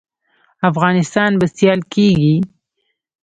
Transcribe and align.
افغانستان 0.69 1.31
به 1.39 1.45
سیال 1.55 1.81
کیږي؟ 1.93 2.35